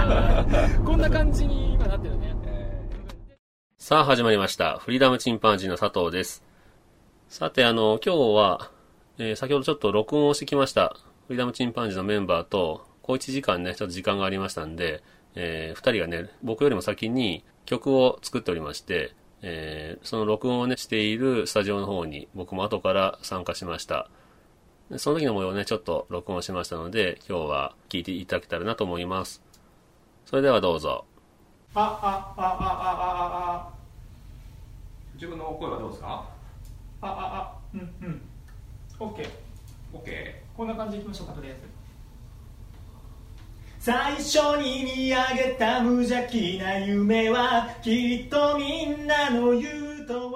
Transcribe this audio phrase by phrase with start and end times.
[0.84, 2.34] こんな感じに今なってるね
[3.78, 4.78] さあ始まりました。
[4.78, 6.44] フリーダムチンパンジーの佐藤です。
[7.28, 8.70] さて、あの、今日は、
[9.18, 10.96] えー先ほどちょっと録音をしてきました。
[11.26, 15.02] フリーダムチンパンジーのメンバーと、小1時間ね、ちょっと時間がありましたんで、
[15.34, 24.08] えー二人がね、僕よりも先に曲を作っておりまして、えーその録音をね、しているスタジオの方に僕も後から参加しました。
[24.96, 29.42] その時の模様をね、ちょっと録音しましたので、今日は聞いていただけたらなと思います。
[30.30, 31.04] それではどうぞ。
[31.74, 33.68] あ、あ、あ、あ、あ、あ、
[35.14, 36.24] 自分の声はどうですか？
[37.00, 38.22] あ、あ、あ、うん、うん。
[39.00, 39.28] オッケー。
[39.92, 40.34] ?OK。
[40.56, 41.68] こんな感じでいきましょうか、とりあえず。
[43.80, 50.28] 最初に見上げた無邪気な夢はきっとみんなの言う通り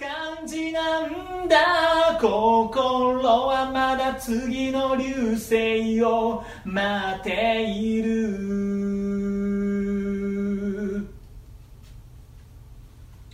[0.00, 2.18] 感じなんだ。
[2.18, 9.20] 心はまだ次の流星を待っている。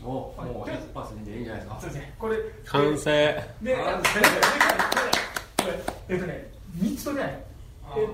[0.03, 1.79] お、もう一発でいいんじゃないですか。
[1.81, 2.15] そうですね。
[2.19, 3.45] これ完成。
[3.63, 4.03] で、あこ
[6.09, 6.51] れえっとね、
[6.81, 7.39] 3つ取れない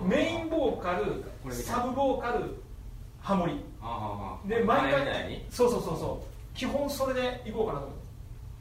[0.07, 2.63] メインボーカルサブボーカル
[3.21, 3.65] ハモリ
[4.47, 6.23] で毎回にそうそうそうそ
[6.55, 8.02] う基本それでいこうかなと思って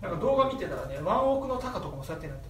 [0.01, 2.49] なんか動画見てたらねワンオクのタカとかもそうやってなって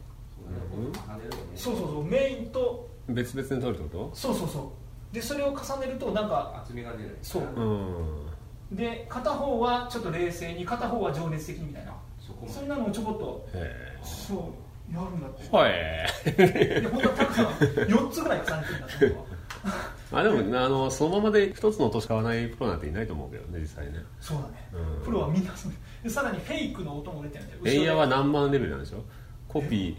[1.55, 2.89] そうそうそうメインと。
[3.07, 4.73] 別々に撮るってこそうそうそ
[5.11, 5.13] う。
[5.13, 7.41] でそれを重ねるとなんか厚みが出るそう。
[7.43, 8.75] とうん。
[8.75, 11.93] で片方はちょっと冷静に片方は情熱的にみたいな。
[12.19, 15.43] そこまそんなのをちょこっとへそうやるんだって。
[15.43, 15.55] え。
[15.55, 16.81] はい。
[16.81, 18.63] で本当はタカさん4つぐらい重ね
[18.97, 23.99] てるんだとあでもあのそのままで一つの音しか買わないプロなんていないと思うけどね実際ね。
[24.19, 25.05] そうだね、うん。
[25.05, 25.71] プロはみんなそう
[26.03, 27.59] でさらにフェイクの音も出てるんだよ。
[27.63, 29.03] レイヤーは何万レベルなんでしょ？
[29.47, 29.95] コピー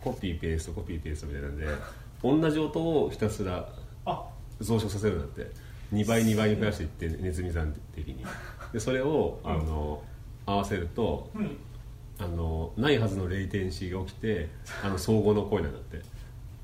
[0.00, 1.66] コピーペーストコピーペーストみたいなんで
[2.22, 3.68] 同じ音をひたすら
[4.06, 4.24] あ。
[4.60, 5.50] 増殖させるんだって
[5.92, 8.24] 2倍2倍に増やしていってネズミ算的に。
[8.72, 10.02] でそれをあの
[10.46, 11.56] 合わせるとうん。
[12.16, 14.48] あのないはずのレイテンシーが起きて
[14.84, 16.00] あの総合の声なんだって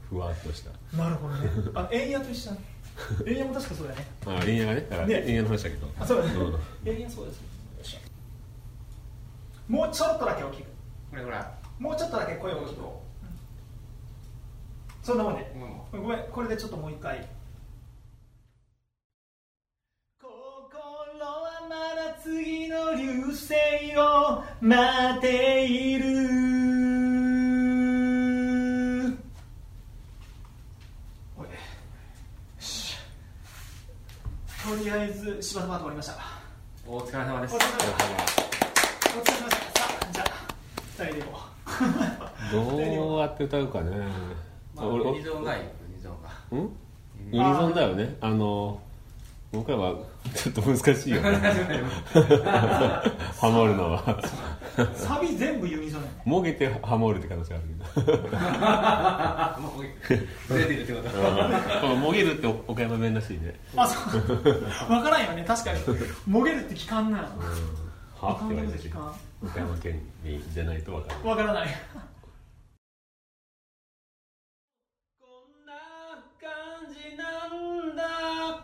[0.09, 0.71] ふわっとした。
[0.97, 1.51] なるほどね。
[1.75, 2.57] あエイヤと一緒だ。
[2.57, 2.63] ね
[3.27, 4.07] エイヤも確かそうだね。
[4.27, 5.15] あレイヤーがねだからね。
[5.23, 5.89] レイヤーの話だけど。
[5.99, 6.89] あそうだね、うん。
[6.89, 7.50] エイヤそうですよいしょ
[9.71, 10.65] もうちょっとだけ大きく。
[11.11, 11.39] これぐら。
[11.39, 11.45] い
[11.81, 12.81] もうちょっとだけ声を大きく。
[15.01, 15.55] そそんなもんで。
[15.55, 16.03] ううん。
[16.03, 17.25] ごめんこれでちょっともう一回。
[20.21, 20.31] 心
[21.25, 23.55] はまだ次の流星
[23.97, 26.05] を待っている。
[31.39, 31.47] おい。
[31.47, 31.51] よ
[32.59, 32.97] し。
[34.69, 36.15] とりあえず柴田パート終わりました。
[36.89, 37.55] お疲れ様です。
[37.55, 40.27] お疲れ様でしたお疲れ様でしたさあじゃあ
[40.99, 42.77] 二人でいこうど
[43.17, 43.91] うやって歌うかね、
[44.75, 46.57] まあ俺ユニゾンがいいユニゾンが。
[46.57, 46.71] ん？
[47.33, 48.17] ユニゾンだよね。
[48.21, 48.81] あの
[49.53, 49.95] 僕らは
[50.35, 51.31] ちょっと難しいよね。
[53.41, 54.23] ハモるのは。
[54.95, 57.65] サビ全部ユニゾンやもげてハモるって可能性ある
[58.05, 58.19] けど。
[58.33, 59.83] あもう
[60.57, 61.09] 出てるってこ
[61.81, 61.87] と。
[61.97, 63.55] もげるって岡山弁らしいね。
[63.77, 64.23] あそう。
[64.23, 65.45] 分からんよね。
[65.47, 65.81] 確かに。
[66.27, 67.29] もげるって聞かんな。
[68.21, 68.91] はって言われて
[69.43, 71.69] 岡山県にじゃないと分かる分からない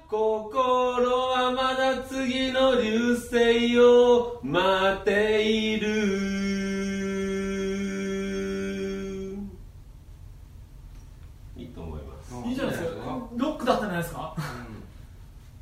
[0.09, 5.87] 心はまだ次の流星を待っている。
[11.57, 12.33] いいと思います。
[12.49, 13.29] いいじゃないですか。
[13.37, 14.37] ロックだったんじゃないですか？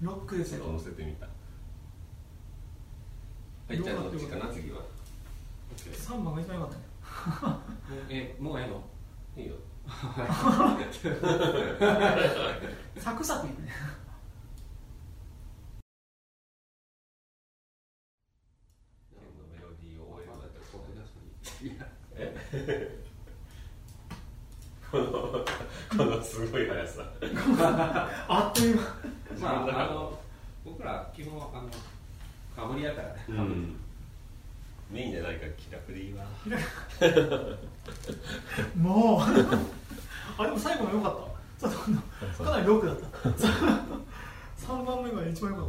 [0.02, 0.70] ロックですよ。
[0.70, 1.25] 乗せてみた。
[1.25, 1.32] は
[3.73, 4.82] いじゃあどっちかな次は。
[5.75, 7.58] 3番が一番良かったね。
[8.11, 8.82] えもうええの？
[9.43, 9.55] いいよ。
[12.99, 13.69] サクサクいくね
[19.52, 21.12] メロディーを終えるだって僕出す
[21.62, 21.76] いや
[24.90, 25.05] この
[25.99, 27.02] このすごい速さ。
[28.28, 28.82] あっという間。
[29.40, 30.19] まああの
[30.64, 31.69] 僕ら基本あの
[32.56, 33.25] かぶりやからね。
[33.28, 33.76] うん。
[34.90, 36.25] メインじゃないから気楽でいいわ。
[38.75, 39.20] もう。
[40.36, 41.19] あでも最後も良かっ
[41.60, 41.69] た。
[41.69, 41.82] ちょっ
[42.37, 43.06] とかなりロックだった。
[44.66, 45.66] 3番目が一番良かっ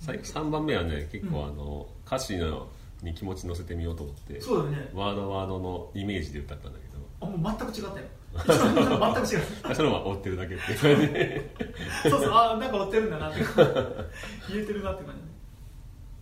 [0.00, 2.68] 最3番目はね結構あの、歌詞の
[3.02, 4.90] に気持ち乗せてみようと思ってたそうだよね。
[4.92, 6.84] ワードワードのイメージで歌ったんだけ
[7.20, 9.42] あもう全く違ったよ全く違う。
[9.68, 10.72] ど それは追ってるだけって。
[10.72, 11.54] いう感じで
[12.02, 13.40] そうそうあなんか追ってるんだなって。
[14.52, 15.20] 言えてるなって感じ。
[15.22, 15.34] ね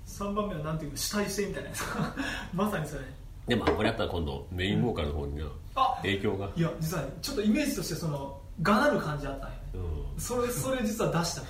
[0.06, 1.84] 3番目はなんていうの主体性みたいなやつ。
[2.52, 3.02] まさにそれ。
[3.46, 5.44] でもこれやったら今度メインボーカルの方にな
[5.74, 6.48] あ影響が？
[6.54, 9.62] いや実はねちょっとイメージとしてそのがなる感じあったんよね。
[10.16, 11.42] うそれそれ実は出した。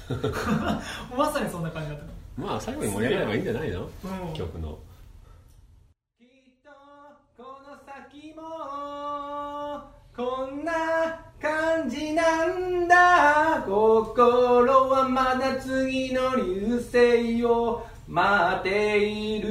[1.16, 2.04] まさにそんな感じだった。
[2.04, 3.80] んまあ最後に盛り上がればいいんじゃないの？
[3.80, 4.34] うん。
[4.34, 4.78] 曲の
[6.18, 6.28] きっ
[6.64, 6.70] と
[7.42, 8.42] この先も
[10.14, 10.72] こんな
[11.40, 13.64] 感じなんだ。
[13.66, 19.48] 心はまだ次の流星を待っている。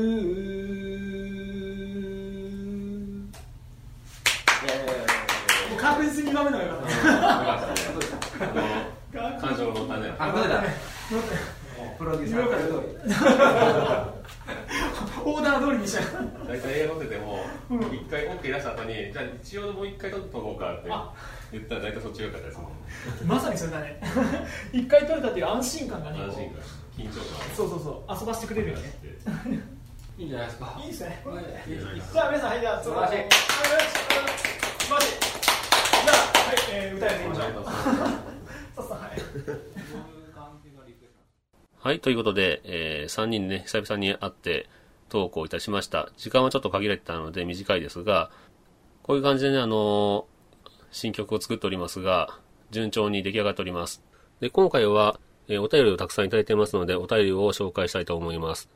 [5.71, 6.69] もう確実に2番目の方が
[9.13, 10.13] 良かった感情の種。
[10.19, 10.63] あどれだ
[11.97, 14.20] プロデューサー
[15.23, 16.01] オーダー通りにした。
[16.47, 17.39] 大体映画撮ってても
[17.91, 20.89] 一回 OK 出した後にじゃあ一応もう一回撮っとこうかって
[21.51, 22.65] 言ったら大体そっちが良かったですね。
[23.25, 23.99] まさにそれだね。
[24.73, 26.61] 一回取れたっていう安心感がね安心感
[26.97, 28.19] 緊張感そうそうそう。
[28.19, 28.93] 遊ばしてくれるよね。
[30.17, 30.79] いいんじゃないですか。
[30.83, 31.23] いいですね。
[32.11, 33.79] じゃあ皆さんはいじゃあ素晴らしいはい素晴ら
[35.01, 35.07] しい
[36.01, 37.53] じゃあはい、えー、歌いましょう。
[38.75, 41.21] そうそうはいどういう感じがリクエスト
[41.83, 44.69] はい、ということで、えー3人でね、久々に会って
[45.09, 46.11] トークをいたしました。
[46.15, 48.29] 時間はちょっと限られてたので短いですが、
[49.01, 52.37] こういう感じでね、あのー新曲を作っておりますが、
[52.69, 54.03] 順調に出来上がっております。
[54.41, 58.69] で、今回は、えーお便りをたくさんいただいてますので、お便りを紹介したいと思います。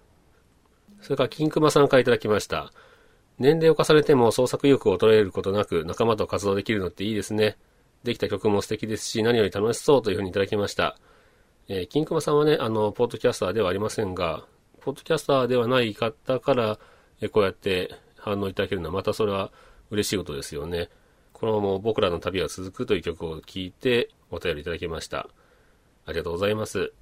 [1.02, 2.74] それから、金熊さんからいただきました。
[3.38, 7.56] 年齢を重ねても創作意欲を衰えることなく仲間と活動できるのっていいですね。
[8.04, 10.98] できた曲も素敵ですし、何より楽しそうというふうにいただきました。
[11.68, 14.46] えー、金熊さんはね、あの、ポッドキャスターではありませんが、
[14.82, 16.80] ポッドキャスターではない方から、
[17.22, 19.52] えーこうやって反応いただけるのは、またそれは
[19.90, 20.90] 嬉しいことですよね。
[21.34, 25.28] このまま僕らの旅が続くという曲を聴いて、お便りいただきました。
[26.06, 26.94] ありがとうございます。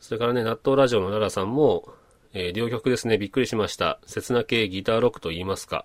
[0.00, 1.88] それからね、納豆ラジオのララさんも、
[2.32, 4.00] えー両曲ですね、びっくりしました。
[4.06, 5.84] 切な系ギターロックと言いますか。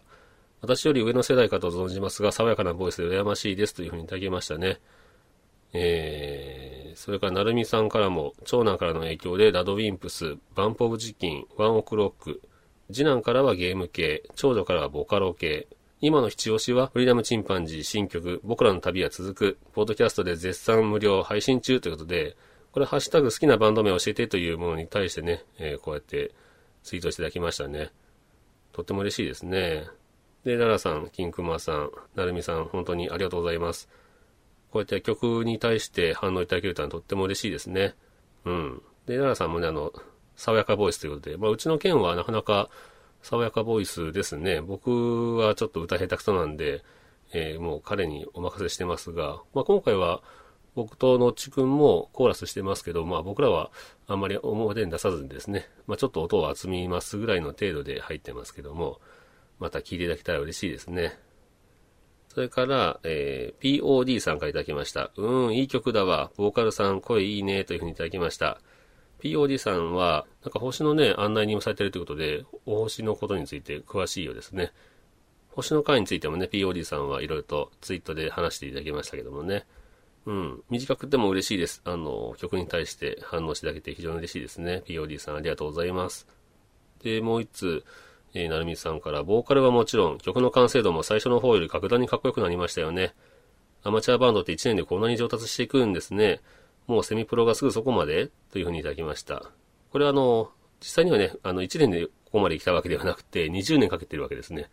[0.62, 4.80] 私より上の世代かと存じますが、爽やかなボイスで羨ましいですというふうにいただきましたね。
[5.74, 6.71] えー、
[7.02, 12.44] それから、なるみさんからも、長男からの影響で、ラドウィンプス、バンプオブチキン、ワンオクロック、
[12.92, 15.68] 次男からはゲーム系、長女からはボカロ系、
[16.00, 22.38] 今の七押しは、フリーダムチンパンジー新曲、僕らの旅は続く、ポッドキャストで絶賛無料配信中ということで、
[22.72, 26.36] これ、ハッシュタグ好きなバンド名教えてというものに対してね、えーこうやって
[26.84, 27.90] ツイートしていただきましたね。
[28.74, 29.88] とっても嬉しいですね。
[30.44, 33.90] で、ララさん、キンクマさん、なるみさん、本当にありがとうございます。
[34.72, 37.94] こうやって曲に対して反応いただけるとはとっても嬉しいですね。
[38.46, 38.82] うん。
[39.06, 39.92] で、ララさんもね、あの、
[40.36, 42.70] 爽やかボイスということで、まあ、うちの県はなかなか
[43.22, 44.62] 爽やかボイスですね。
[44.62, 46.84] 僕はちょっと歌下手くそなんで、
[47.34, 50.22] えーもう彼にお任せしてますが、まあ、今回は
[50.74, 53.72] 僕とのっちくんもコーラスしてますけど、まあ、僕らは
[54.08, 59.00] あんまり表に出さずにですね、まあ、ちょっと音を集みますぐらいの程度で入ってますけども、
[59.60, 61.18] また聴いていただけたら嬉しいですね。
[62.34, 65.12] それから、えー POD さんからいただきました。
[65.18, 66.32] うーん、いい曲だわ。
[66.38, 67.66] ボーカルさん、声いいね。
[67.66, 68.62] というふうにいただきました。
[69.20, 74.72] POD さんは、なんか星のね、案内人もされてるということで、お星のことについて詳しいようですね。
[75.50, 79.66] 星の会についてもね、POD さんはいろいろとツイートで話していただきましたけどもね。
[80.26, 80.64] うん。
[80.70, 81.82] 短くても嬉しいです。
[81.84, 84.84] あの、曲に対して反応していただけて非常に嬉しいですね。
[84.86, 86.26] POD さんありがとうございます。
[87.04, 87.84] で、もう一つ、
[88.34, 93.14] えー、なるみさんから、ボーカルはもちろん、曲の完成度も最初の方より格段にかっこよくなりましたよね。
[93.84, 96.42] アマチュアバンドって1年でこんなに上達していくんですね。
[96.88, 99.52] もうセミプロがすぐそこまでというふうにいただきました。
[99.92, 104.70] これはあの、実際にはね、あの、1年でここまで来たわけではなくて、20年かけてるわけですね。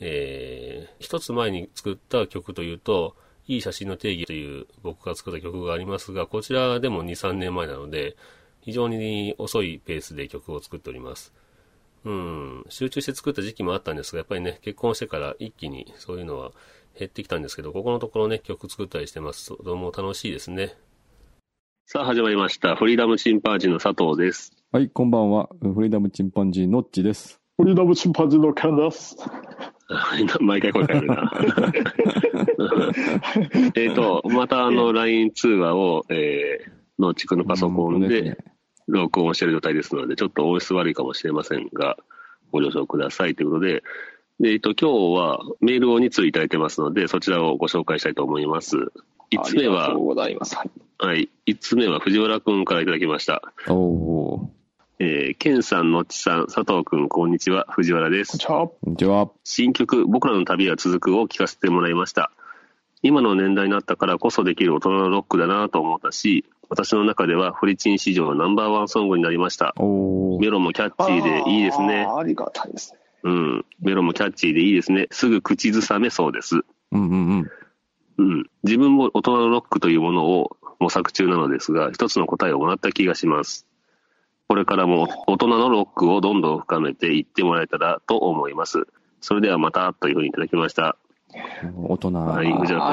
[0.00, 3.14] えー、一つ前に作った曲というと、
[3.46, 8.16] いい写真の定義という僕が作った曲がありますが、こちらでも2、3年前なので、
[8.60, 11.32] 非常に遅いペースで曲を作っております。
[12.04, 16.52] うん、集中して作った時期もあったんですが、やっぱりね、結婚してから一気にそういうのは
[16.98, 19.48] 減ってきたんですけど、ここのところね、曲作ったりしてます。
[19.48, 20.76] とても楽しいですね。
[21.86, 22.76] さあ始まりました。
[22.76, 24.52] フリーダムチンパンジーの佐藤です。
[24.72, 25.48] はい、こんばんは。
[25.60, 27.40] フリーダムチンパンジーのっちです。
[27.58, 29.16] フリーダムチンパンジーのケンです。
[30.40, 31.32] 毎回声かけるな。
[33.74, 38.38] えっと、またあの LINE 通話を、えー、の地区のパソコンで
[38.90, 41.96] 録音している状態ですので、ちょっと音質悪いかもしれませんが、
[42.52, 43.82] ご了承くださいということで、
[44.40, 48.76] で、えっと、今日はメールを2通いただいてますので、そちらをご紹介したいと思います。
[49.30, 50.56] 1つ目はありがとう、ございます。
[50.56, 50.70] はい。
[50.98, 53.42] はい、1つ目は藤原くんからいただきました。
[53.68, 54.48] おー、
[54.98, 58.38] えー、ケンさん、のっちさん、佐藤くん、こんにちは、藤原です。
[58.46, 59.30] こんにちは。
[59.44, 62.32] 新曲、僕らの旅は続くを聴かせてもらいました。
[63.02, 69.74] 今の年代になったからこそできる大人のロックだなと思ったし、私の中ではフリチン史上ナンバーワンソングになりました。
[69.76, 72.98] メロもキャッチーでいいですねありがたいですね。
[73.24, 73.64] うん。
[73.80, 75.08] メロもキャッチーでいいですね。
[75.10, 76.60] すぐ口ずさめそうです。
[76.92, 77.50] うんうんうん。
[78.18, 78.50] うん。
[78.62, 83.66] 自分も大人のロックというものを模索中なのですが、一つの答えをもらった気がします。
[84.48, 88.86] これからも大人のロックをどんどん深めていってもらえたらと思います。
[89.20, 90.96] それではまたというふうにいただきました。
[91.76, 92.12] 大人。
[92.12, 92.42] はあ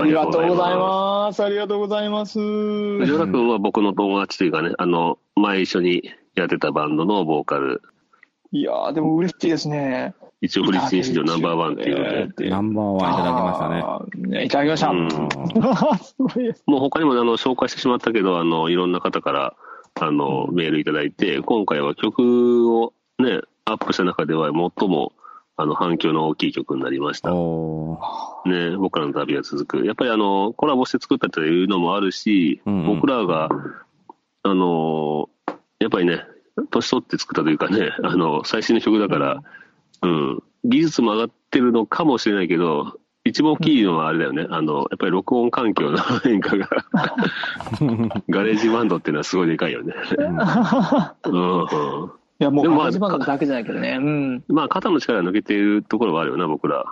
[0.04, 1.44] りがとうございます。
[1.44, 2.40] ありがとうございます。
[2.40, 6.04] 藤原君は僕の友達というかね、あの、前一緒に
[6.36, 7.82] やってたバンドのボーカル、
[8.52, 10.14] いやー、でも嬉しいですね。
[10.40, 13.82] 一応フリッチン史上ナンバーワンっていうので、ナンバーワンいただきましたね。
[13.84, 14.46] あーね。
[14.46, 14.90] いただきました。
[14.90, 16.64] うんすごいです。
[16.68, 19.56] もう他にもあの紹介してしまったけど、あの、いろんな方から、
[20.00, 25.12] あの、メールいただいて、今回は曲をね、アップした中では最も、
[25.60, 27.32] あの、反響の大きい曲になりました。
[27.32, 29.86] ね、僕らの旅が続く。
[29.86, 32.86] やっぱりあの、コラボして作ったというのもあるし、うんうん。
[32.96, 33.50] 僕らが、
[34.44, 35.30] あの、
[35.80, 36.24] やっぱりね、
[36.70, 39.42] 年取って作ったというかね、あの、最新の曲だから、
[40.04, 46.70] うん、技術も上がってるのかもしれないけど、一番大きいのはあれだよね、あの、やっぱり録音環境の変化が、
[48.30, 49.96] GarageBand っていうのはすごいでかいよね。
[51.26, 53.98] うん、うんいや、もう、でもまあ始まるだけじゃないけどね。
[54.00, 54.44] うん。
[54.48, 56.86] まあ、肩の力が抜けているところはあるよな、僕ら。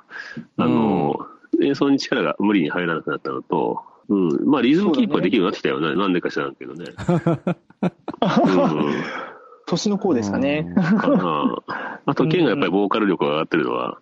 [0.57, 1.19] あの、
[1.61, 4.49] 演奏に力が無理に入らなくなったのと、うん。
[4.49, 5.95] まあ、リズムキープはできるようになってきたよね。
[5.95, 6.85] なんでか知らんけどね。
[7.81, 9.03] うん。
[9.67, 10.71] 年の子ですかね。
[10.99, 11.57] かな。
[12.05, 13.97] あと、ケンがやっぱりボーカル力が上がってるのは、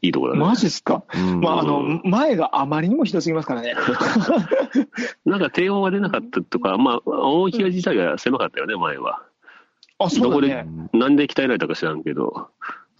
[0.00, 0.44] いいところだね。
[0.46, 1.02] マジっすか？
[1.12, 3.74] うんまあ、あの、前があまりにもひどすぎますからね。
[5.26, 9.22] なんか低音が出なかったとか、まあ、音域が自体が狭かったよね、前は。
[9.98, 12.48] あ、そどこでなんで鍛えられたか知らんけど、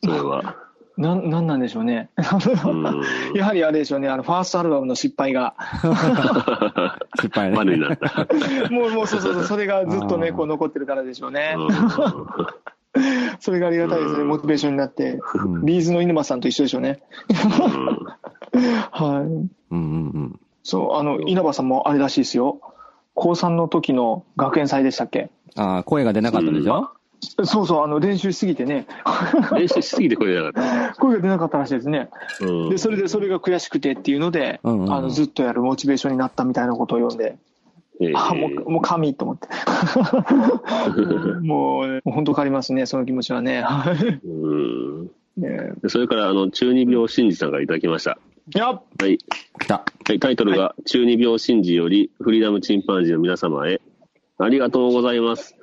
[0.03, 0.57] それは。
[0.99, 2.11] なん、なんなんでしょうね。
[2.67, 3.03] うん。
[3.35, 5.55] やはりあれでしょうね、あの、ファーストアルバムの失敗が。
[7.23, 7.57] 失敗ね。
[7.57, 8.27] マネになった。
[8.69, 11.55] もう、もう、そうそうそう、それがずっとね、こう残ってるからでしょうね。
[11.57, 11.69] うん
[13.39, 15.21] それがありがたいですね、モチベーションになって。
[15.35, 17.01] うんビーズの犬間さんと一緒でしょうね。
[18.91, 19.09] はい。
[19.21, 20.41] うんうんうん。
[20.65, 22.61] そう、あの、稲葉さんもあれらしいですよ。
[23.19, 25.31] 高3の時の学園祭でしたっけ？
[25.57, 26.91] あー声が出なかったでしょ？
[27.45, 28.87] そうそう、あの、練習しすぎてね、
[29.53, 32.11] 練習しすぎて声出なかっ 声が出なかったらしいですね。
[32.39, 32.47] た。
[32.47, 37.37] うんで、それで、それが悔しくてっていうので、うんうんあの、ずっとやるモチベーションになったみたいなことを読んで、
[38.01, 39.49] ええあ、もう、もう神と思って。
[41.43, 43.63] もう、もう本当変わりますね、その気持ちはね。
[43.63, 44.55] はいう
[45.05, 45.11] ん
[45.89, 48.19] それから、あの、中二病神事さんからいただきました。
[48.99, 49.19] はい。
[49.19, 49.85] 来た。
[50.07, 53.81] はい、タイトルが、中二病神事より、フリーダムチンパンジーの皆様へ、
[54.39, 55.57] ありがとうございます。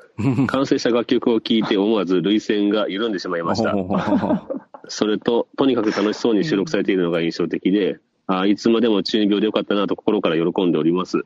[0.48, 3.76] 完成した楽曲を聴いて思わず涙腺が緩んでしまいました。
[4.88, 11.24] それと、とにかく楽しそうに収録されているのが印象的で、あいつまでも中二病でよかったなと心から喜んでおります。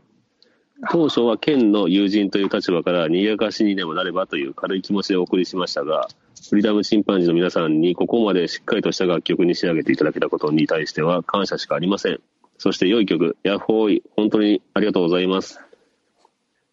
[0.91, 6.07] 当初は県の友人という立場から賑やかしにでもなればという軽い気持ちでお送りしましたが、
[6.49, 12.19] フリーダムチンパンジーの皆さんにここまでしっかりとした楽曲に仕上げていただけたことに対しては感謝しかありません。
[12.57, 15.59] そして良い曲、ヤッホーイ、本当にありがとうございます。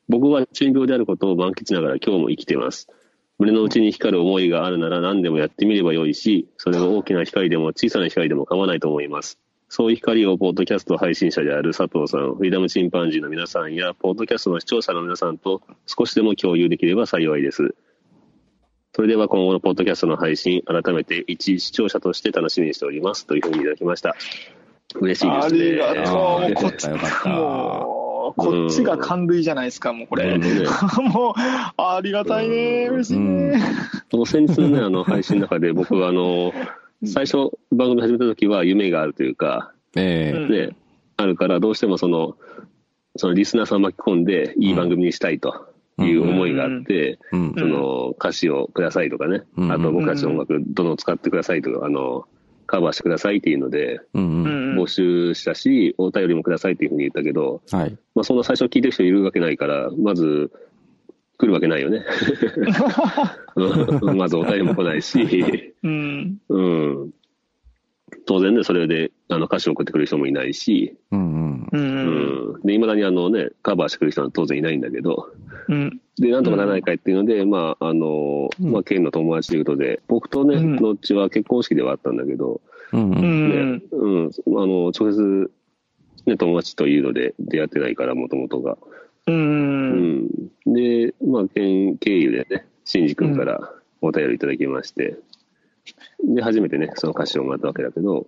[0.08, 2.88] 僕は中病であることを満喫しながら今日も生きています。
[3.38, 9.38] 胸の内に光る思いがあるなら何でもやってみればよいし、それが大きな光でも小さな光でも構わないと思います。
[9.68, 17.74] そういう光をポッドキャスト配信者である佐藤さん、フリーダムチンパンジーの皆さんや、ポッドキャストの視聴者の皆さんと少しでも共有できれば幸いです。
[18.96, 23.26] それでは今後のポッドキャストの配信、改めて一視聴者として楽しみにしております。
[23.26, 24.16] というふうにいただきました。
[24.94, 25.82] 嬉しいですね。
[25.82, 26.54] ありがとう。
[26.54, 30.36] こっち、もう、こっちが感類じゃないですか、もうこれ。
[30.36, 30.48] うんね
[31.12, 32.88] もう、ありがたいね。
[32.90, 33.60] 嬉しいね。
[34.24, 36.54] 先日のね、あの、配信の中で僕はあの、
[37.04, 40.70] 最初番組始めた時は夢があるというか、ええうんね、
[41.18, 42.38] あるからどうしてもその、
[43.16, 45.66] そのリスナーさんを巻き込んでいい番組にしたいと
[45.98, 52.26] いう思いがあって、うんその歌詞をくださいとかね、うんあと僕たちの音楽どんどん使ってくださいとか、あの、
[52.66, 57.96] カバーしてくださいっていうので、募集したし、お便りもくださいっていうふうに言ったけど、はい。
[58.14, 60.50] まあそんな最初聞いてる人いるわけないから、まず、
[61.38, 62.04] 来るわけないよね。
[63.56, 66.38] う んまずお便りも来ないし、うん。
[66.48, 67.10] うん。
[68.26, 71.68] 当然ね、それで、あの、歌詞を送ってくれる人もいないし、うんうん。
[71.72, 71.78] う。
[71.78, 72.68] うんん。
[72.68, 75.32] で、未だにあのね、カバーしてくれる人は当然いないんだけど、
[75.68, 76.00] うん。
[76.18, 82.60] で、なんとかならないかいっていうので、まあ、あの、まあ、ケンの友達ということで、僕とね、うんノッチは結婚式ではあったんだけど、
[82.92, 83.18] うんう。
[83.18, 84.30] うんねん。、うん、あ
[84.66, 85.50] の、直接、
[86.26, 88.78] ね、友達というので出会ってないから、もともとが。
[89.26, 89.32] う。
[89.32, 90.28] うんん。
[90.66, 95.16] で、まあ、ケン経由でね、シンジ君からお便りいただきまして、
[96.24, 98.26] で、初めてね、その歌詞をもらったわけだけど、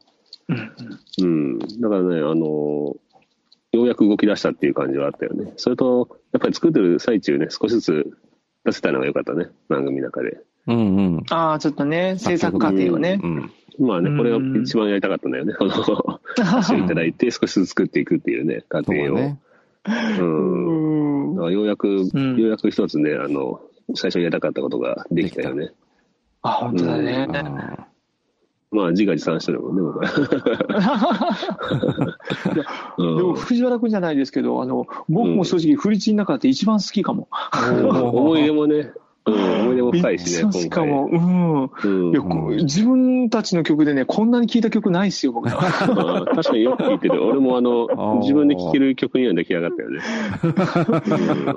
[1.21, 1.59] うん。
[1.59, 2.97] だからね、あの、
[3.73, 5.53] ようやく動き出したっていう感じはあったよね。
[5.57, 8.11] それと、やっぱり作ってる最中ね、少しずつ
[8.65, 10.39] 出せたのが良かったね、番組の中で。
[10.67, 11.25] うんうん。
[11.31, 13.27] ああ、ちょっとね、制作過程をねう。
[13.27, 13.53] ん。
[13.79, 15.55] まあね、これがうん一番やりたかったんだよね。
[15.55, 19.17] この、歌詞をいただいて 少しずつ作っていくっていうね、過程を。
[19.17, 19.39] だね。
[20.19, 21.31] うん。
[21.31, 23.61] うんだからようやく、んようやく一つね、あの、
[23.95, 25.71] 最初にやりたかったことができたよね。
[26.43, 27.27] あ、本当だね。
[27.33, 27.87] あ
[28.71, 30.09] まあ、自画自賛してるもんね、僕は。
[32.99, 37.29] でも、藤原君じゃないですけど、あの、僕も正直、フリチンの中で一番好きかも。
[38.13, 38.93] 思い出もね、
[39.25, 41.07] うん、思い出も深いしね、一番好きかも。
[41.07, 41.63] うん。
[41.65, 45.49] うん自分たちの曲でね、こんなに聴いた曲ないっすよ、僕。
[45.53, 47.25] 確かによく聴いてる。
[47.25, 50.01] 俺もあの自分で聴ける曲には出来上がったよね。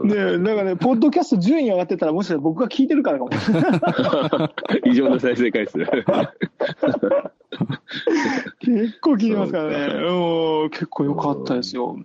[0.04, 3.32] うんねなんかね、ポッドキャスト順位上がってたら、もしかしたら僕が聴いてるからかも。
[4.86, 5.80] 異常な再生回数。
[8.60, 9.94] 結構聴いてますからね。
[10.08, 11.98] うん、結構良かったですよ。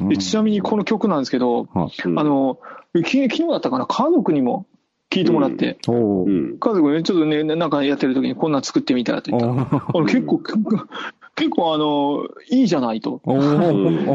[0.00, 2.18] ーでちなみにこの曲なんですけど、はうん。
[2.18, 2.58] あの、
[3.04, 4.66] き昨日だったかな、家族にも
[5.10, 6.58] 聴いてもらって、うん。
[6.58, 10.40] 家族ね、ちょっとね、なんかやってる時にこんなん作ってみたらと言ったら、あの結構、
[11.36, 13.20] 結構あの、いいじゃないと。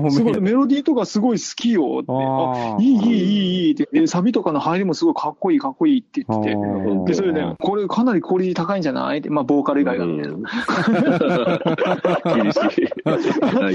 [0.09, 2.11] すごい、メロディーとかすごい好きよって。
[2.11, 3.11] あいい、いい、いい、
[3.65, 3.89] いいって。
[3.91, 6.55] で、サビとかの入りもすごいかっこいい、かっこいいって言ってて。
[6.55, 10.05] ーで、それで、これかなりクオリティ高いんじゃないって、まあ、ボーカル以外が。
[12.35, 12.59] 厳しい。
[13.03, 13.17] 相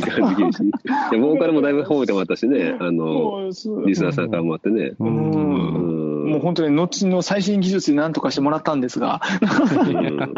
[0.07, 0.71] 変わらず厳しい。
[1.19, 3.51] ボーカルもだいぶ褒めてもらったしね、あの、
[3.87, 4.95] リスナーさんからもあってね。
[4.99, 5.07] う。
[5.07, 5.94] ん。
[6.25, 9.21] もう本当に、後の最新技術で何とかしてもらったんですが、
[9.87, 10.35] うん なん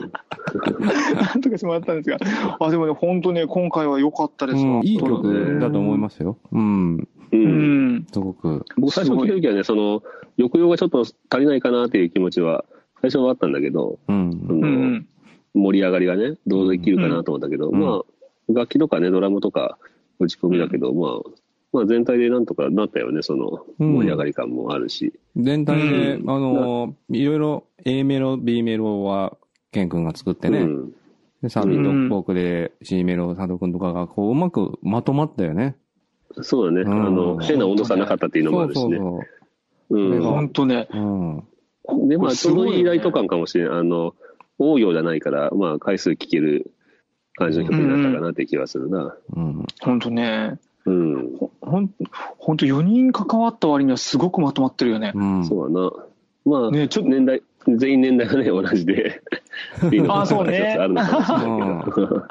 [1.41, 2.19] とかしてもらったんですが、
[2.61, 4.79] あ、でもね、本当ね、今回は良かったですわ。
[4.79, 6.39] うんいい曲だと思いますよ。
[6.53, 6.97] うん。
[6.97, 7.09] う。
[7.33, 8.07] うんん。
[8.11, 8.65] すごく。
[8.77, 10.03] 僕最初聞いた時はね、その、
[10.39, 12.65] 抑揚がちょっと足りないかなっていう気持ちは、
[13.01, 14.31] 最初はあったんだけど、うん。
[14.49, 15.07] うん。
[15.55, 18.03] 盛り上がりがね、どうできるかなと思ったけど、うんまあ、
[18.53, 19.79] 楽器とかね、ドラムとか
[20.19, 21.13] 打ち込みだけど、まあ、
[21.77, 25.13] まあ全体でなんとかなったよね、そのうん盛り上がり感もあるし。
[25.37, 29.37] 全体で、うあの、いろいろ A メロ、B メロは、
[29.73, 30.61] ケン君が作ってね。
[30.61, 30.93] うん。
[31.43, 35.77] でサビとフォークで C メロ、佐藤君とかが、こう、うまくまとまったよね。
[36.41, 38.97] そうだね、うんあの、変な温度差なかったっていうのもあるしね。
[38.97, 39.21] そ
[39.91, 40.23] ううん。
[40.23, 40.89] 本当ね。
[40.91, 41.99] そう。
[41.99, 42.09] うん。
[42.09, 43.23] で、まあ、ちょうどいいライト感。
[43.23, 43.79] 感かもしれない。
[43.81, 44.15] あの、
[44.59, 46.73] 多いようじゃないから、まあ、回数聞ける
[47.35, 49.15] 感じの曲になったかなって気はするな。
[49.35, 49.67] うん。
[49.81, 50.59] 本当ね。
[50.87, 51.37] うん。
[51.37, 51.91] ほほん、
[52.39, 55.13] 本当4人関わった割にはすごくまとまってるよね。
[55.15, 55.47] うん。
[55.47, 55.93] そうだな。
[56.45, 59.21] まあ、ねちょっと年代、全員年代がね、同じで。
[59.87, 61.43] っ ていうのがあそうねあるのかもしれな
[61.81, 62.07] いけど。
[62.09, 62.27] うん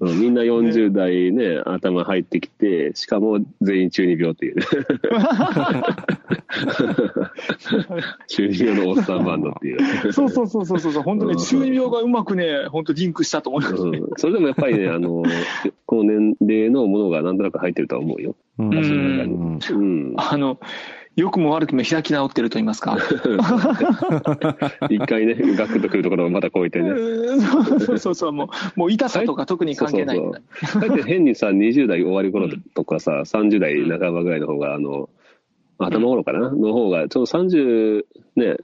[0.00, 4.64] みんな40代ね、頭入ってきて、しかも全員中二病っていうね。
[8.28, 10.12] 中二病のおっさんバンドっていう。
[10.12, 13.98] そうそうそうそうそう、本当ね、中二病がうまくね、本当リンクしたと思いますね。
[13.98, 15.22] うん、それでもやっぱりね、 あの、
[15.84, 18.36] この年齢のものがなんとなく入ってるとは思うよ。
[18.58, 18.78] うんう
[19.84, 20.14] ん。
[20.16, 20.58] あの、
[21.18, 22.96] 良くも悪くも開き直ってると言いますか。
[24.88, 26.92] 一回ね、ガクッとくるところをまた超えてね。
[27.80, 28.44] そうそうそう、も
[28.76, 30.40] う、もう痛さとか特に関係ないんだ。
[30.80, 35.10] だって変にさ、20代終わり頃とかさ、30代半ばぐらいの方が、あの、
[35.78, 38.04] 頭頃かな、の方が、ちょうど30
[38.36, 38.56] ね、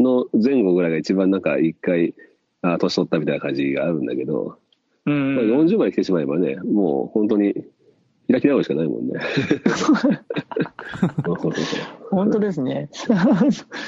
[0.00, 2.14] の前後ぐらいが一番なんか一回、
[2.62, 4.56] あ年取ったみたいな感じがあるんだけど、
[5.06, 7.54] うんまあ40まで来てしまえばね、もう本当に
[8.30, 9.20] 開き直るしかないもんね。
[12.10, 12.88] 本当ですね。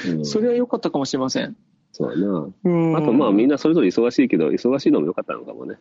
[0.07, 1.55] うんそれは良かったかもしれません。
[1.91, 2.49] そうだな。
[2.63, 5.77] うんあとまあみんなそれぞれ忙しいけど、忙しいのも良かったのかもね。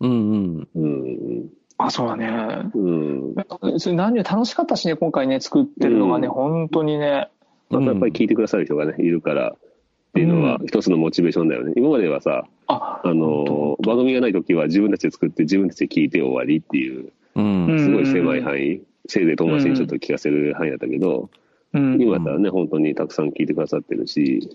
[0.00, 0.68] うんうん。
[0.74, 1.50] うん。
[1.78, 2.70] あ、そうだね。
[2.74, 3.34] うん。
[3.78, 7.28] それ何より楽しかったしね、今回ね、作ってるのがね、うん本当にね。
[7.70, 11.72] またやっぱり聞いてくださる人がね、いるからっていうのは一つのモチベーションだよね。
[11.76, 17.78] 今まではさ、あ、あの、番組がない時は自分たちで作って自分たちで聞いて終わりっていう、うん。
[17.78, 21.30] すごい狭い範囲、せいぜい友達にちょっと聞かせる範囲だったけど、
[21.72, 22.00] うん。
[22.00, 24.50] 今だったらね、本当にたくさん聞いてくださってるし、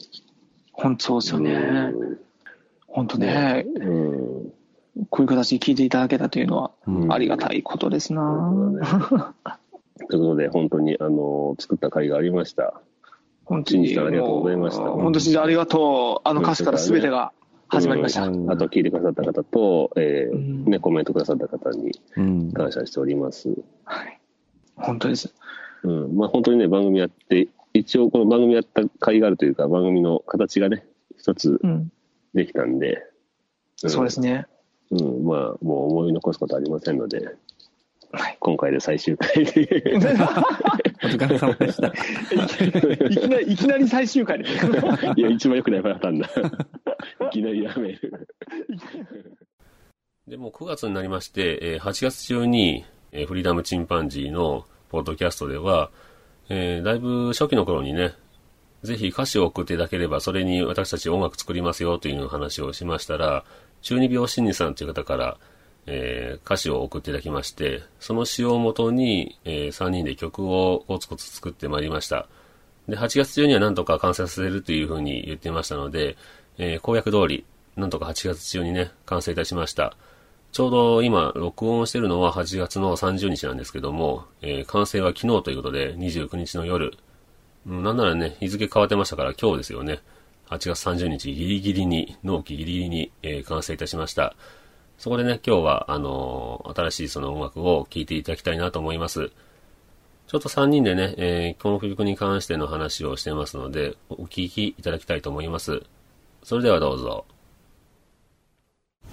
[0.72, 1.94] 本当そうですよね。
[2.88, 4.40] 本当ね、うん。
[4.40, 4.54] うん
[5.10, 8.54] こういう形で聞いていただけたというのはうんありがたいことですな。
[10.10, 12.82] ということで、本当に、あの、作った回がありました。
[13.46, 13.98] 本当に。
[13.98, 16.28] ありがとうございました本当にありがとう。
[16.28, 17.32] あの歌詞から全てが
[17.67, 18.28] 始まりました。
[18.28, 22.51] うんあと聞いてくださった方と、えーうんね、コメントくださった方にうん。
[22.51, 23.49] 感謝しております。
[23.84, 24.19] はい。
[24.75, 25.34] 本当です。
[25.84, 26.15] うん。
[26.15, 30.86] まあ本当にね、番組やって、一応この番組やった回があるというか、番組の形がね、
[31.17, 31.91] 一つうん。
[32.34, 33.04] できたんで、
[33.86, 34.45] んそうですね。
[34.91, 37.36] うん、まあ、もう思い残すことありませんので、
[38.12, 39.99] はい今回で最終回で。
[41.06, 41.88] お疲れ様でした。
[43.08, 44.50] いきなり、いきなり最終回で。
[45.15, 46.30] いや、一番良くないパターンだ。
[47.28, 48.28] いきなりやめる。
[50.28, 55.91] でも9月になりまして、えー8月中に、えーフリーダムチンパンジーのポッドキャストでは、
[56.50, 58.13] えーだいぶ初期の頃にね、
[58.84, 63.44] ぜひ歌詞を送っていただければ、それに私たち音楽作りますよという話をしましたら、
[63.82, 65.38] 中二病心理さんという方から、
[65.88, 72.28] えー歌詞を送っていただきまして、その詩をもとに、え3人で曲をコツコツ作ってまいりました。
[72.88, 76.17] で、8月中にはなんとか完成させるというふうに言っていましたので、
[76.58, 77.45] えー公約通り、
[77.76, 79.95] なんとか8月中にね、完成いたしました。
[80.52, 86.98] ちょうど今、録音してるのは8月の30日なんですけども、えー完成は昨日ということで、29日の夜。
[87.67, 90.00] うんなんならね、日付変わってましたから今日ですよね。
[90.50, 94.36] 8月30日ギリギリに、納期ギリギリに、えー完成いたしました。
[94.97, 99.31] そこでね、今日は、あのー新しいその音楽を聴いていただきたいなと思います。
[100.27, 105.84] ちょっと3人でね、えーこの曲に関しての話をしてますので、お聴きいただきたいと思います。
[106.43, 107.25] それではどうぞ。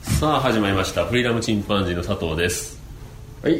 [0.00, 1.04] さあ、始まりました。
[1.04, 2.80] フリーダムチンパンジーの佐藤です。
[3.42, 3.54] はい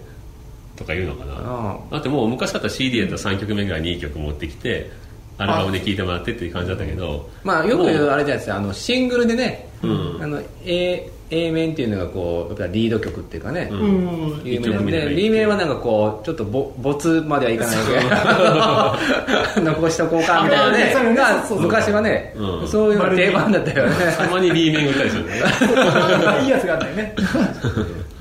[0.83, 1.35] とか言うのかな。
[1.39, 4.91] あだってもう昔だったら CD やったら3曲目ぐらいに2曲持ってきて
[5.39, 10.23] アルバムで聴いてもらってっていう感じだったけどまあよく言うあれじゃないですかあのシングルでね、うん。
[10.23, 13.81] あの A, A 面っていうのがこうやっぱリード曲っていうかね、うん。
[13.81, 17.77] うん有名なんでで B 面はなんかこうちょっとぼ没まではいかない
[19.57, 21.15] けど 残しとこうかみたいなね。
[21.15, 22.69] がそうそう昔はね、うん。
[22.69, 23.95] そういうのが定番だったよね。
[24.17, 25.31] たまに B 面売ったりするね。
[26.43, 27.15] いいやつがあったりね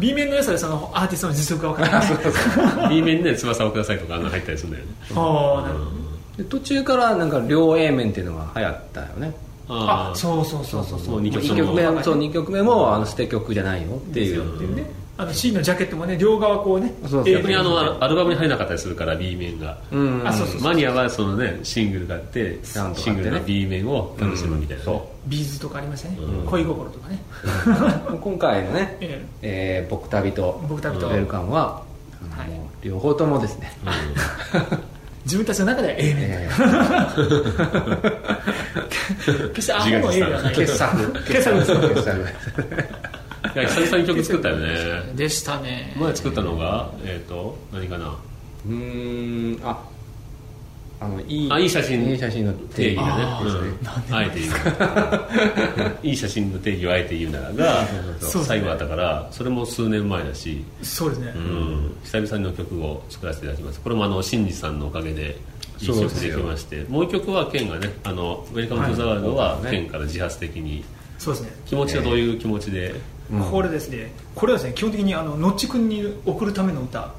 [0.02, 2.90] B 面の良さでそのアーティストの実力が分かる。
[2.90, 4.92] B 面で翼をくださいとかあんな入ったりするんだよね。
[5.16, 5.92] ああなるほど。
[6.38, 9.34] で途中からなんか両 A 面っていうのが流行ったよね。
[9.70, 11.00] ああそうそうそうそう。
[11.00, 14.56] もう2曲1とも曲目はそう2曲目もあの捨て曲じゃないよっていう。
[14.56, 17.30] っていうねあの C のジャケットもね両側こうねそうそう。
[17.30, 19.78] A 逆にあのアルバムに入らなかったりするから B 面が、
[20.60, 24.86] マニアはそのねシングルがあってシングルの B 面を楽しむみたいな、ね。
[24.86, 26.46] そビーズとかありましたね、うん。
[26.48, 27.24] 恋心とかね、
[28.10, 29.86] う 今回のね、ええ。
[29.88, 31.08] ー僕旅と僕旅と。
[31.08, 31.84] ウェルカムは、
[32.36, 33.90] あのは両方ともですね、え
[35.26, 36.50] 自分たちの中では A 面、え
[39.54, 40.54] 決してアホの A ではない。
[40.56, 41.14] ー傑作。
[41.26, 41.60] 傑作。
[41.60, 42.26] です傑作
[43.56, 45.14] いや久々に曲作ったよね。
[45.16, 45.96] でしたね。
[45.98, 48.16] 前作ったのがえっ、と何かな？
[48.66, 49.84] うーんあ
[51.00, 52.06] あのいいあいい写真。
[52.06, 53.24] いい写真の定義がね。
[53.24, 54.12] あーう。
[54.12, 54.54] んあえて言う。
[56.08, 57.88] いい写真の定義をあえて言うならが
[58.20, 63.80] そう最後だったからそれも数年前だし、そうですね、うん、久々の曲を作らせていただきます。
[63.82, 65.38] これもあの新次さんのおかげで
[65.80, 66.86] いい曲できまして。
[66.88, 69.72] もう一曲はケンがねあの「ウェルカム・トゥ・ザ・ワールド」ははい。
[69.72, 70.84] ケンから自発的に。
[71.18, 71.52] そうですね。
[71.66, 72.94] 気持ちはどういう気持ちで、
[73.40, 74.12] これですね。
[74.36, 77.14] これはですね基本的にあののっちくんに送るための歌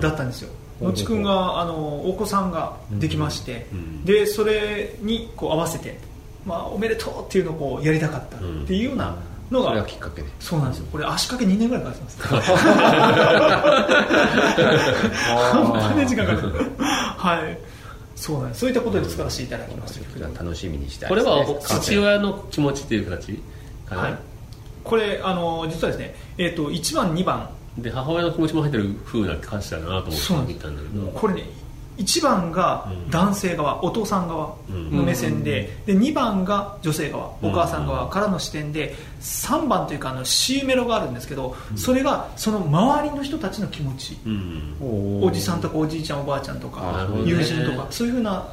[0.00, 4.04] だったんですよ、のっちくんがあのお子さんができまして、ん。
[4.04, 5.98] でそれにこう合わせて、
[6.44, 9.16] まあ、おめでとうっていうのをこうやりたかったっていうような
[9.50, 10.28] のが、それがきっかけで。
[10.40, 10.86] そうなんですよ。
[10.90, 12.22] これ足掛け2年ぐらいかかってます。
[15.52, 16.58] 本当に時間かかって
[17.18, 17.58] はい。
[18.16, 18.60] そうなんです。
[18.60, 20.42] そういったことで作らせていただきました。
[20.42, 23.42] 楽しみにしたいこれは父親の気持ちっていう形
[23.84, 24.18] かな、はい
[24.86, 27.50] これあの実はですね、えー、と1番2番。
[27.76, 31.06] で母親の気持ちも入ってる風な歌詞だなと思ってたんだけど。
[31.08, 31.42] これね
[31.98, 44.76] 1番が男性側、お父さん側の目線で,、で2番が女性側お母さん側からの視点で3番というかあの C メロがあるんですけど、それがその周りの人たちの気持ち、うん。
[44.80, 48.46] おおじさんとかおじいちゃんおばあちゃんとなか友人とかそういうふうな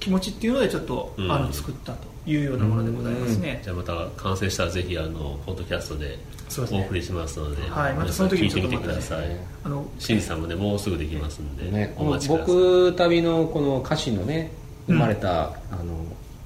[0.00, 1.30] 気持ちっていうのでちょっと、うん。
[1.30, 6.18] あの作ったというようなものでございますね、じゃあまた完成したらぜひあのポッドキャストで
[6.70, 9.36] お送りしますのではいまたその時に聞いてみてください。
[9.64, 12.46] あのさんもねもうすぐできますんで、ね、お待ちください。
[12.46, 14.52] 僕旅のこの歌詞のね
[14.86, 16.04] 生まれた、あの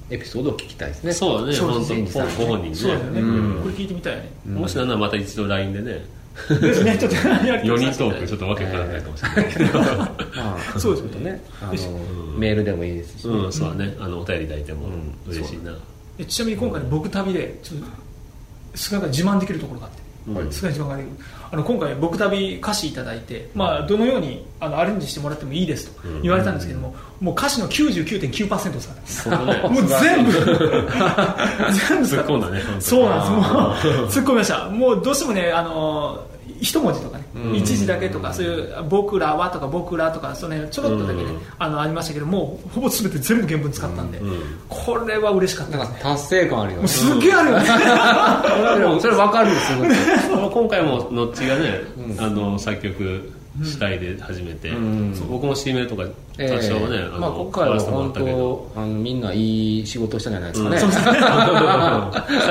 [0.09, 1.13] エピソードを聞きたいですね。
[1.13, 2.75] そうだねそう本当ねご本人ね。
[2.75, 3.61] そうですよね、うん。
[3.63, 6.05] これ聞いてみたいよね、もしなんならまた一度 LINE でね
[6.49, 9.53] ですねちょっとやり4たい人トークちょっとわけわからないかもしれない。
[9.53, 9.85] けど、ま
[10.75, 11.31] あそうですよね。
[11.31, 11.73] ねあの
[12.37, 13.95] メールでもいいですし、うん、そうだね。
[13.99, 14.89] あのお便りいただいても
[15.27, 15.77] 嬉しいな、
[16.17, 20.51] でちなみに今回、僕旅でちょっと自慢できるところがあって、うん。
[20.51, 21.11] 少ない自慢ができる
[21.51, 29.35] あの今回僕旅歌詞いただいて、まあ、どのようにあのアレンジしてもらってもいいですと言われたんですけども、もう歌詞の99.9%使ってますね。
[29.63, 30.31] もう全部
[31.87, 33.31] 全部使って突っ込んだねそうなんです。
[33.31, 34.69] もう突っ込みました。
[34.69, 36.25] もうどうしてもねあの
[36.59, 41.39] 一文字とかね、一字だけとかそういう「僕らは」とか「僕ら」とかその辺ちょろっとだけね、うん。
[41.59, 44.23] あのありましたけどもうほぼ全て全部原文使ったんで、ん。
[44.67, 45.75] これは嬉しかった。
[45.77, 47.65] ねか達成感あるよもうねすっげえあるよね、
[49.01, 51.81] それそれ分かるんですよまあ今回もノッチがね、
[52.17, 53.31] あの作曲
[53.63, 54.75] 主体で始めて、う
[55.29, 56.61] 僕も C メロとか多え。
[56.61, 58.71] 少ね、えあのまあ、今回は本ったけど。
[58.75, 60.87] 当あのみんないい仕事したんじゃないですかね、久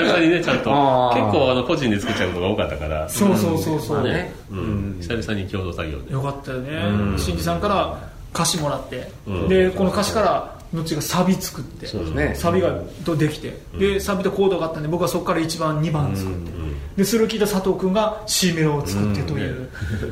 [0.00, 0.70] 々にねちゃんと。
[0.72, 1.26] あー。
[1.26, 3.08] 結構あの個人で作っちゃうことが多かったから。
[3.08, 4.96] そうそうそうそう、ね、うん。
[5.00, 6.12] 久々に共同作業で。
[6.12, 7.18] よかったよね。
[7.18, 9.48] 新次さんから歌詞もらって、うん。
[9.48, 11.86] でこの歌詞からのっちがサビ作って。
[11.86, 12.34] そうですね。
[12.34, 16.50] サビがとできて、でサビとコードがあったんで僕はそこから1番2番作って、
[16.96, 19.68] でそれを聞いた佐藤君が C メロを作ってという、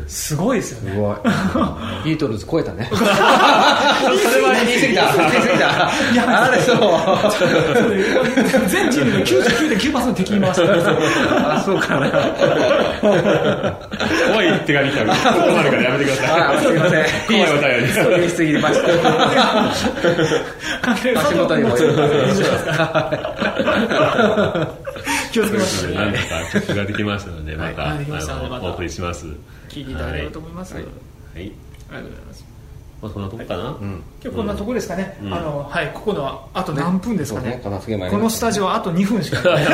[0.08, 0.90] すごいですよね。
[0.92, 1.16] すごい
[2.04, 2.90] ビートルズ超えたね。
[2.92, 5.16] それは言い過ぎた。
[5.16, 5.54] 言い過ぎた。
[6.12, 6.78] いやあれそう。
[8.68, 10.96] 全チームの99.9%敵に回してるんですよ。
[11.36, 12.10] あそうかな。
[14.32, 15.76] 怖い手紙来たらここまでか。
[15.76, 16.26] らやめてください。
[16.40, 17.04] あすいません。
[17.28, 17.92] 怖いお便り。
[18.16, 18.88] 言い過ぎました。
[20.90, 22.12] 足元にも佐藤君も
[25.32, 25.94] 気をつけますね。
[25.94, 28.06] 何とか曲ができましたのでまた、はい。
[28.60, 29.26] お送りします。
[29.68, 31.44] 聞いていただければと思います、はい、あはい。
[31.44, 31.52] り
[31.90, 32.24] がとうござい。
[32.26, 32.52] ます
[33.02, 35.90] まあ、そんなとこかな、今日こんなとこですかね、あのはい。
[35.92, 37.50] ここのはあと何分ですかね。
[37.50, 37.60] ね。
[37.64, 39.42] 片付け前このスタジオはあと2分しか。
[39.42, 39.64] な い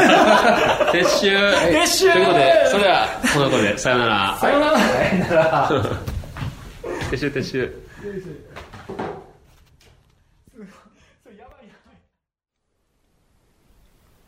[0.93, 2.13] 撤収撤収。
[2.13, 4.39] ということでそれではこのことでさよなら。
[4.41, 5.69] さよなら。
[7.11, 7.89] 撤収撤収。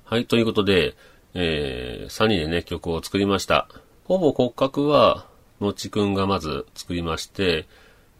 [0.04, 0.96] はい、ということで、
[1.34, 3.68] えー、3人でね、曲を作りました。
[4.04, 5.26] ほぼ骨格は、
[5.60, 7.66] のちくんがまず作りまして、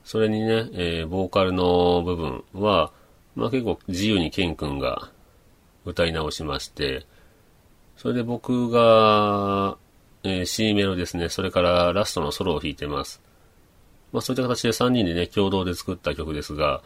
[0.04, 2.92] それにね、えー、ボーカルの部分は、
[3.34, 5.10] まあ結構自由にケンくんが
[5.84, 7.06] 歌い直しまして、
[7.96, 9.76] それで僕が、
[10.22, 13.22] えー C メロですね、それからラストのソロを弾いてます。
[14.12, 16.82] まあそういった形で3人でね、共同で作った曲ですが、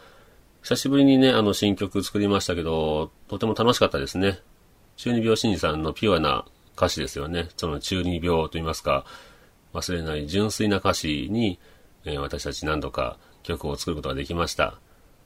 [0.62, 4.38] 久しぶりにね、あの新曲作りましたけど、とても楽しかったですね。
[4.96, 6.44] 中二病真司さんのピュアな
[6.76, 7.48] 歌詞ですよね。
[7.56, 9.04] その中二病といいますか、
[9.72, 11.58] 忘れない純粋な歌詞に、
[12.04, 14.74] えー私たち何度か曲を作ることができました。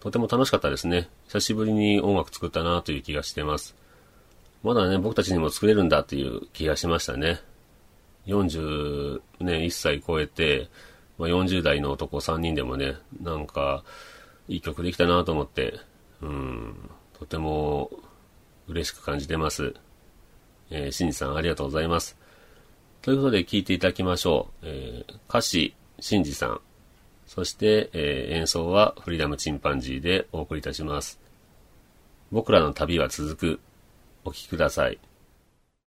[0.00, 1.08] とても楽しかったですね。
[1.26, 3.74] 久しぶりに音楽作ったなという気がしてます。
[4.62, 7.40] まだね、僕たちにも作れるんだっていう気がしましたね。
[8.26, 10.68] 40ね、1歳超えて、
[11.18, 13.82] まあ、40代の男3人でもね、なんか、
[14.48, 15.74] いい曲できたなと思って、
[16.22, 17.90] うん、とても
[18.68, 19.74] 嬉しく感じてます。
[20.70, 22.16] えー、しんじさんありがとうございます。
[23.02, 24.66] ということで聴いていただきましょう。
[24.66, 26.60] えー歌詞、しんじさん。
[27.26, 31.20] そして、えー演奏はフリーダムチンパンジーでお送りいたします。
[32.30, 33.60] 僕らの旅は続く。
[34.24, 34.98] お聴きください。